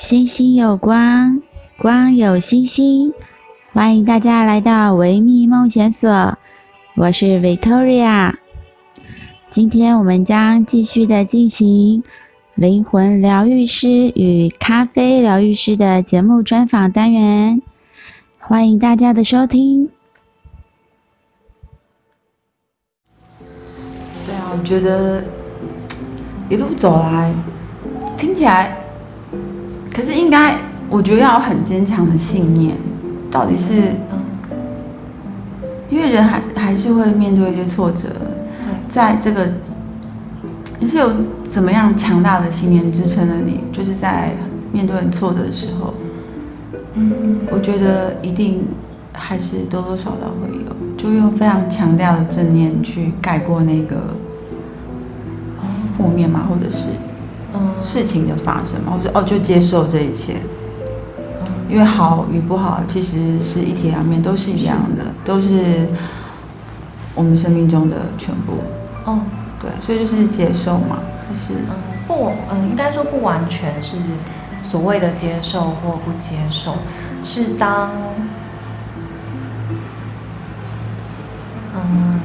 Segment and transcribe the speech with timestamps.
[0.00, 1.42] 星星有光，
[1.76, 3.12] 光有星星。
[3.72, 6.38] 欢迎大家来到维密梦想所，
[6.94, 8.36] 我是 Victoria。
[9.50, 12.04] 今天我们将继续的进行
[12.54, 17.60] 灵魂疗愈师与咖啡疗愈师的节目专访单元，
[18.38, 19.90] 欢迎大家的收听。
[24.24, 25.24] 对啊，我觉得
[26.48, 27.34] 一路走来，
[28.16, 28.77] 听起来，
[29.92, 30.56] 可是应该，
[30.88, 32.76] 我觉得要有很坚强的信念。
[33.30, 33.92] 到底是，
[35.90, 38.08] 因为人还还是会面对一些挫折，
[38.88, 39.48] 在这个，
[40.78, 41.10] 你是有
[41.46, 43.60] 怎么样强大的信念支撑了你？
[43.70, 44.32] 就是在
[44.72, 45.92] 面对很挫折的时候，
[46.94, 48.62] 嗯，我觉得一定
[49.12, 53.96] 还是多多少少会有，就用非常强大的正念去盖过那个
[55.96, 56.86] 负面嘛，或者是
[57.80, 60.36] 事情的发生嘛，或者哦就接受这一切。
[61.70, 65.86] 因为好与不好其实是一体两面，都是一样的，是都是
[67.14, 68.54] 我们生命中的全部。
[69.04, 69.18] 哦，
[69.60, 73.98] 对，所以就是接受嘛，还是嗯不嗯，应该说不完全是
[74.64, 76.74] 所谓的接受或不接受，
[77.22, 77.90] 是当
[81.74, 82.18] 嗯，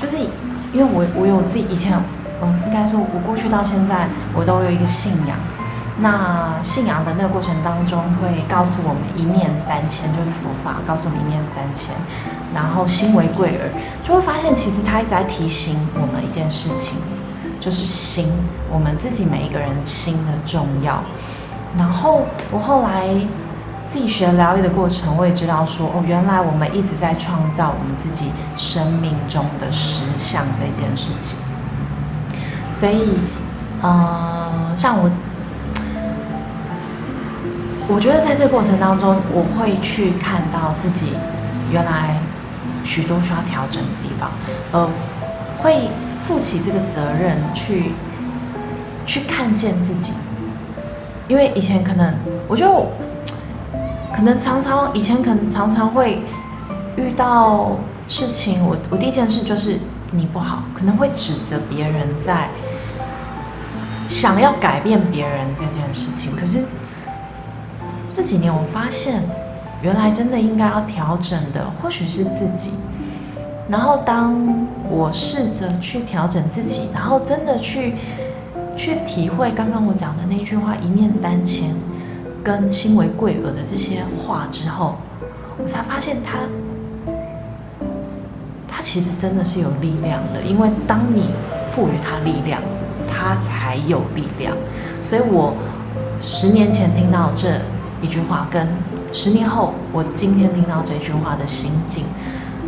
[0.00, 0.16] 就是
[0.72, 1.98] 因为我我有自己以前
[2.42, 5.36] 嗯，应该说我过去到现在我都有一个信仰。
[6.02, 11.94] 那信仰的那个过程当中，会告诉我们一念三千，就是佛法告诉我们一念三千，
[12.54, 13.68] 然后心为贵耳，
[14.02, 16.96] 就会发现其实他一直在提醒我们一件事情，
[17.60, 18.32] 就是心，
[18.72, 21.02] 我们自己每一个人心的重要。
[21.76, 23.06] 然后我后来
[23.86, 31.36] 自己学疗愈的过程，我也知道说，哦，原来我们一直在创造我们自己生命中的实相这件事情。
[32.80, 33.18] 所以，
[33.82, 35.10] 呃，像我。
[37.92, 41.08] 我觉得在这个过程当中，我会去看到自己
[41.72, 42.16] 原来
[42.84, 44.30] 许多需要调整的地方，
[44.70, 44.88] 呃，
[45.58, 45.90] 会
[46.24, 47.90] 负起这个责任去
[49.06, 50.12] 去看见自己。
[51.26, 52.14] 因为以前可能，
[52.46, 52.86] 我觉得
[54.14, 56.22] 可能常常以前可能常常会
[56.96, 57.72] 遇到
[58.06, 59.80] 事情，我我第一件事就是
[60.10, 62.48] 你不好，可能会指责别人在
[64.08, 66.64] 想要改变别人这件事情，可是。
[68.12, 69.22] 这几年我发现，
[69.82, 72.72] 原来真的应该要调整的，或许是自己。
[73.68, 74.34] 然后当
[74.90, 77.94] 我试着去调整自己，然后真的去
[78.76, 81.72] 去体会刚刚我讲的那句话“一念三千”
[82.42, 84.96] 跟“心为贵耳”的这些话之后，
[85.56, 86.40] 我才发现它，
[88.80, 90.40] 它其实真的是有力量的。
[90.40, 91.28] 因为当你
[91.70, 92.62] 赋予它力量，
[93.06, 94.56] 它才有力量。
[95.04, 95.54] 所以我
[96.22, 97.60] 十年前听到这。
[98.02, 98.66] 一句话跟
[99.12, 102.06] 十年后我今天听到这句话的心境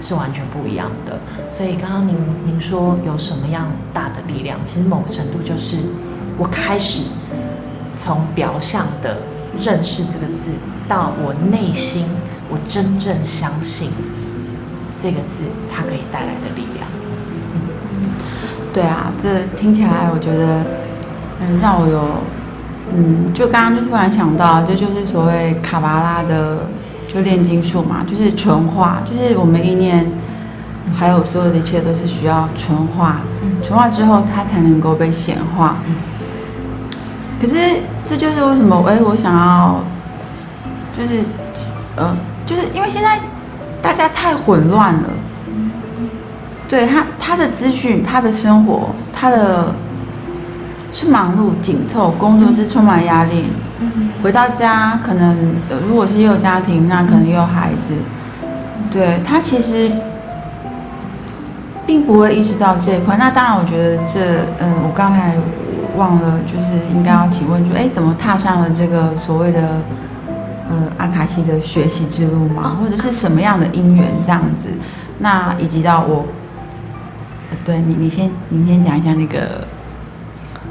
[0.00, 1.18] 是完全不一样的。
[1.52, 2.16] 所以刚刚您
[2.46, 4.58] 您说有什么样大的力量？
[4.64, 5.76] 其实某个程度就是
[6.38, 7.02] 我开始
[7.92, 9.18] 从表象的
[9.60, 10.50] 认识这个字，
[10.88, 12.06] 到我内心
[12.48, 13.90] 我真正相信
[15.02, 16.86] 这个字它可以带来的力量。
[18.72, 20.64] 对啊，这听起来我觉得
[21.40, 22.00] 嗯让我有。
[22.90, 26.60] 嗯，就刚刚就突然想到，这就是所谓卡巴拉的
[27.06, 30.10] 就炼金术嘛，就是纯化，就是我们意念，
[30.96, 33.20] 还有所有的一切都是需要纯化，
[33.62, 35.76] 纯化之后它才能够被显化。
[37.38, 37.56] 可是
[38.06, 39.84] 这就是为什么，哎，我想要，
[40.96, 41.22] 就是，
[41.94, 42.16] 呃，
[42.46, 43.20] 就是因为现在
[43.82, 45.10] 大家太混乱了，
[46.68, 49.74] 对他他的资讯，他的生活，他的。
[50.90, 53.44] 是忙碌紧凑，工作是充满压力。
[53.78, 55.36] 嗯，回到家可能，
[55.86, 57.94] 如果是有家庭，那可能有孩子。
[58.90, 59.92] 对，他其实
[61.86, 63.18] 并不会意识到这一块。
[63.18, 65.34] 那当然，我觉得这，嗯，我刚才
[65.98, 69.60] 忘了，就是应该要请问，就哎，怎么踏上了这个所谓的，
[70.68, 72.78] 呃，阿卡西的学习之路吗？
[72.80, 74.68] 或者是什么样的因缘这样子？
[75.18, 76.26] 那以及到我，
[77.64, 79.66] 对你，你先，你先讲一下那个。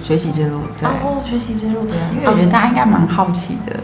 [0.00, 3.74] 学习之路，对哦，学习之路，对，因为我觉得大家应该蛮好奇的。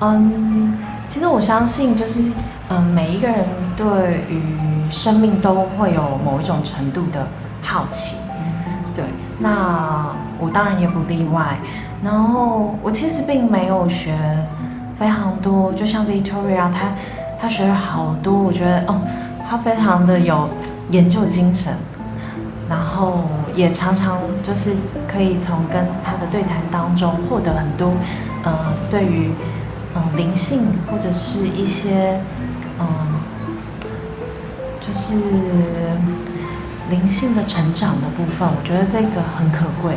[0.00, 2.20] 嗯，其实我相信，就是
[2.68, 3.44] 嗯，每一个人
[3.76, 4.42] 对于
[4.90, 7.28] 生命都会有某一种程度的
[7.62, 8.16] 好奇。
[8.92, 9.04] 对，
[9.38, 10.06] 那
[10.40, 11.58] 我当然也不例外。
[12.02, 14.16] 然后我其实并没有学
[14.98, 16.92] 非常多，就像 Victoria，她
[17.40, 19.00] 她学了好多，我觉得哦，
[19.48, 20.48] 她非常的有
[20.90, 21.74] 研究精神，
[22.68, 23.20] 然后。
[23.56, 24.74] 也常常就是
[25.08, 27.90] 可以从跟他的对谈当中获得很多，
[28.42, 28.52] 呃，
[28.90, 29.30] 对于
[29.94, 32.20] 嗯灵性或者是一些
[32.78, 32.86] 嗯，
[34.78, 35.14] 就是
[36.90, 39.94] 灵性的成长的部分，我觉得这个很可贵。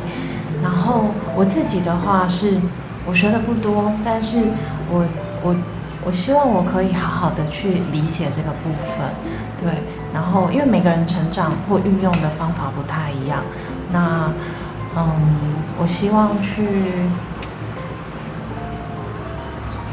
[0.63, 2.57] 然后我自己的话是，
[3.05, 4.39] 我学的不多，但是
[4.89, 5.05] 我
[5.43, 5.55] 我。
[6.05, 9.13] 我希望我可以好好的去理解这个部分，
[9.59, 9.83] 对，
[10.13, 13.43] 然后因为每个人成长或运用的方法不太一样，
[13.91, 14.31] 那
[14.95, 15.03] 嗯，
[15.77, 16.63] 我希望去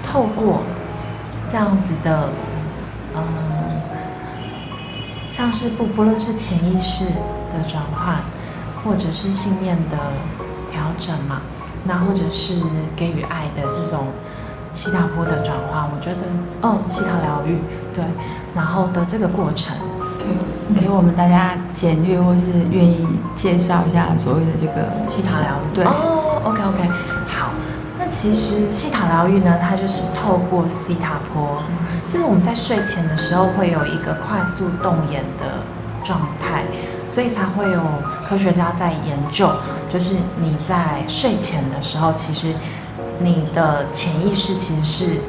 [0.01, 0.63] 透过
[1.51, 2.31] 这样子的，
[3.17, 3.21] 嗯，
[5.33, 7.05] 像是不不论是潜意识
[7.53, 8.19] 的转换，
[8.85, 9.99] 或者是信念的
[10.71, 11.41] 调整嘛，
[11.83, 12.63] 那或者是
[12.95, 14.07] 给予爱的这种。
[14.73, 16.19] 西塔波的转化，我觉得，
[16.61, 17.59] 哦，西塔疗愈，
[17.95, 18.05] 对，
[18.55, 19.75] 然后的这个过程，
[20.75, 22.41] 给给我们大家简略或是
[22.71, 26.89] 愿意介绍一下所谓的这个西塔疗愈，对，哦，OK OK，
[27.27, 27.51] 好，
[27.99, 31.63] 那其实西塔疗愈呢，它就是透过西塔波，
[32.07, 35.63] 就是我们在睡前的时候会有一个快速动眼的
[36.05, 36.65] 状态，
[37.09, 37.81] 所以才会有
[38.29, 39.49] 科学家在研究，
[39.89, 42.55] 就是你在睡前的时候，其实。
[43.19, 45.21] 你的潜意识其实是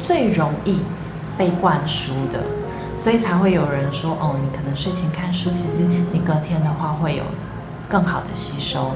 [0.00, 0.80] 最容易
[1.36, 2.42] 被灌输的，
[2.98, 5.82] 所以才会有人说哦，你可能睡前看书，其实
[6.12, 7.22] 你隔天的话会有
[7.88, 8.92] 更好的吸收。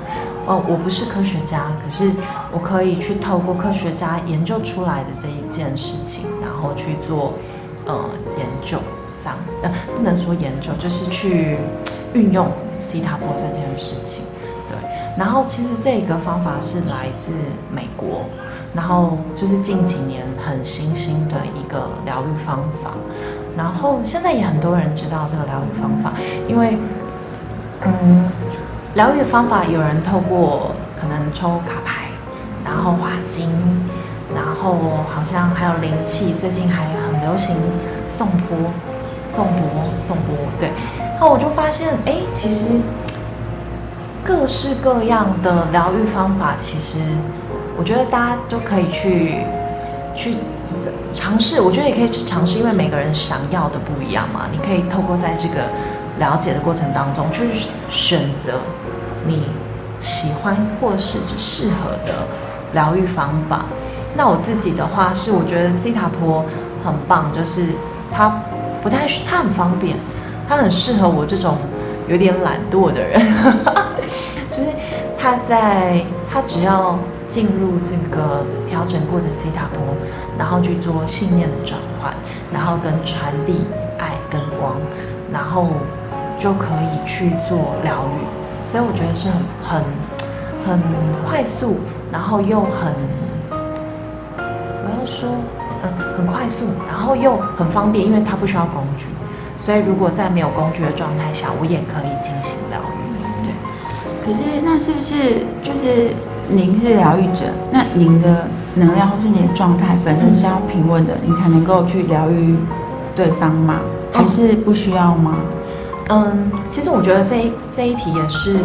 [0.46, 2.12] 哦，我不是科学家，可是
[2.52, 7.34] 我可以去透过科学家研究出来的这一件事情，然后去做
[7.84, 8.78] 呃研究，
[9.22, 11.58] 这样呃不能说研究，就是去
[12.14, 12.48] 运用
[12.80, 14.22] 西塔波这件事情。
[14.68, 14.76] 对
[15.16, 17.32] 然后其实这个方法是来自
[17.74, 18.20] 美国，
[18.74, 22.90] 然后就是近几年很新兴的一个疗愈方法，
[23.56, 26.12] 然后现在也很多人知道这个疗愈方法，
[26.46, 26.76] 因为，
[27.80, 28.28] 嗯，
[28.94, 32.08] 疗愈方法有人透过可能抽卡牌，
[32.62, 33.48] 然后画经，
[34.34, 34.74] 然后
[35.08, 37.56] 好像还有灵气，最近还很流行
[38.06, 38.58] 颂钵，
[39.30, 39.62] 颂钵，
[39.98, 40.70] 颂钵，对，
[41.14, 42.66] 然后我就发现，哎，其实。
[44.26, 46.98] 各式各样的疗愈方法，其实
[47.78, 49.38] 我觉得大家都可以去
[50.16, 50.34] 去
[51.12, 51.60] 尝试。
[51.60, 54.46] 我觉得也可以去尝试，因为每个人想要的不一样嘛。
[54.50, 55.68] 你可以透过在这个
[56.18, 57.44] 了解的过程当中，去
[57.88, 58.54] 选择
[59.24, 59.44] 你
[60.00, 62.26] 喜欢或是只适合的
[62.72, 63.66] 疗愈方法。
[64.16, 66.44] 那我自己的话是，我觉得西塔波
[66.84, 67.64] 很棒，就是
[68.10, 68.42] 它
[68.82, 69.96] 不太，它很方便，
[70.48, 71.56] 它很适合我这种。
[72.08, 73.20] 有点懒惰的人，
[74.50, 74.70] 就是
[75.18, 76.00] 他在
[76.30, 76.98] 他只要
[77.28, 79.82] 进入这个调整过的西塔波，
[80.38, 82.14] 然后去做信念的转换，
[82.52, 83.60] 然后跟传递
[83.98, 84.76] 爱跟光，
[85.32, 85.66] 然后
[86.38, 88.24] 就可以去做疗愈。
[88.64, 89.82] 所以我觉得是很
[90.64, 90.80] 很很
[91.28, 91.76] 快速，
[92.12, 92.92] 然后又很
[94.38, 95.28] 我要说
[95.82, 99.06] 嗯很快速，然后又很方便，因为它不需要工具。
[99.58, 103.44] 所以，如果在没有工具的状态下，我也可以进行疗愈。
[103.44, 103.52] 对。
[104.24, 106.14] 可是，那是不是就是
[106.48, 107.46] 您是疗愈者？
[107.72, 112.56] 那您的能量或是你的状态本身是要平稳的，嗯、你才能够去疗愈
[113.14, 113.80] 对方吗？
[114.12, 115.36] 还是不需要吗？
[116.08, 118.56] 嗯，其实我觉得这一这一题也是，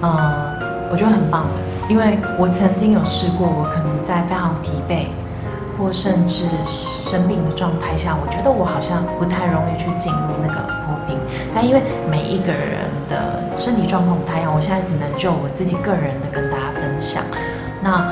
[0.00, 0.52] 呃，
[0.90, 1.46] 我觉得很棒，
[1.88, 5.06] 因为我曾经有试过，我可能在非常疲惫。
[5.76, 10.54] 或甚至生病的状态下，我觉得我好像不太容易去进入那个
[10.86, 11.16] 波频。
[11.54, 17.22] 但因为每一个人的身体状况不太一样，我现在只能就我自己个人的跟大家分享。
[17.82, 18.06] 那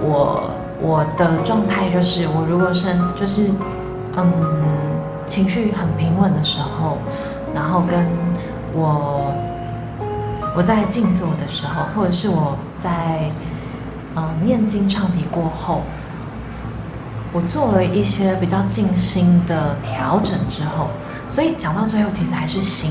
[0.00, 0.50] 我
[0.80, 3.50] 我的状态就是，我如果是就是
[4.16, 4.32] 嗯
[5.26, 6.98] 情绪很平稳的时候，
[7.54, 8.06] 然后跟
[8.74, 9.32] 我
[10.56, 13.30] 我在静坐的时候，或者是我在
[14.16, 15.82] 嗯念经唱题过后。
[17.32, 20.88] 我做了一些比较静心的调整之后，
[21.30, 22.90] 所以讲到最后其实还是心，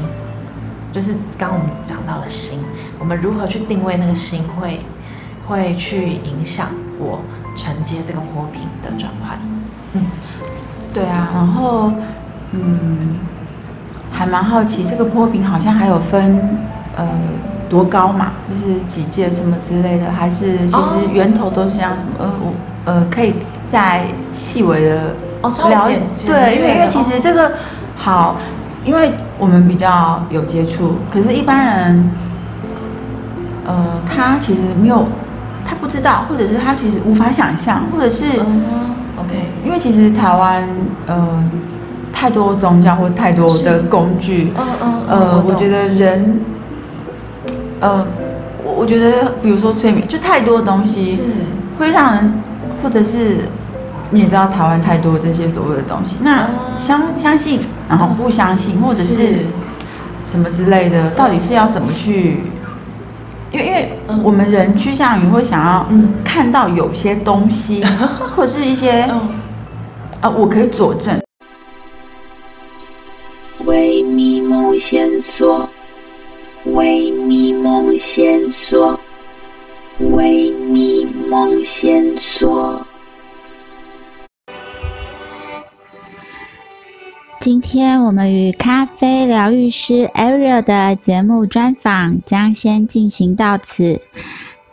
[0.91, 2.59] 就是刚刚我们讲到了心，
[2.97, 4.79] 我们如何去定位那个心会
[5.47, 7.21] 会去影响我
[7.55, 9.37] 承接这个波频的转换。
[9.93, 10.01] 嗯，
[10.91, 11.91] 对啊，然后
[12.51, 13.17] 嗯，
[14.11, 16.57] 还蛮好奇这个波频好像还有分
[16.95, 17.07] 呃
[17.69, 22.09] 多高嘛，就是几阶什么之类的，还是其实源头都是这样什么？
[22.17, 22.53] 呃我
[22.85, 23.33] 呃可以。
[23.71, 25.97] 在细微的了解，
[26.27, 27.53] 对，因为因为其实这个
[27.95, 28.35] 好，
[28.83, 32.11] 因为我们比较有接触，可是一般人，
[33.65, 35.05] 呃，他其实没有，
[35.65, 38.25] 他不知道，或者是他其实无法想象，或者是
[39.15, 39.35] ，OK，
[39.65, 40.67] 因为其实台湾，
[41.07, 41.41] 呃，
[42.11, 46.41] 太多宗教或太多的工具，嗯嗯，呃，我觉得人
[47.79, 48.05] 呃，
[48.65, 51.21] 我我觉得，比如说催眠，就太多东西是。
[51.79, 52.31] 会让人，
[52.83, 53.47] 或者是
[54.09, 59.45] 你也知道台湾太多这些所谓的东西，那相相信，然后不相信，或者是
[60.25, 62.41] 什么之类的，到底是要怎么去？
[63.51, 63.91] 因为因为
[64.23, 65.85] 我们人趋向于会想要
[66.23, 67.83] 看到有些东西，
[68.35, 69.01] 或者是一些
[70.21, 71.19] 啊，我可以佐证。
[73.65, 75.69] 微迷梦线索，
[76.63, 78.99] 微迷梦线索，
[80.09, 82.85] 为你梦线索。
[87.39, 93.99] 今天我们与咖啡疗愈师 Ariel 的节目专访将先进行到此，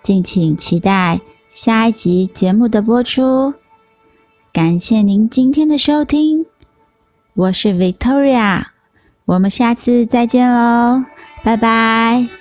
[0.02, 3.54] 敬请期待下一集节目的播出。
[4.52, 6.44] 感谢您今天的收听，
[7.32, 8.64] 我是 Victoria，
[9.24, 11.04] 我们下次再见喽，
[11.42, 12.37] 拜拜。